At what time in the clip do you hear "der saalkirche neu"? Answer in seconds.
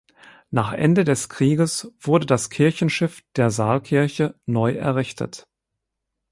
3.35-4.71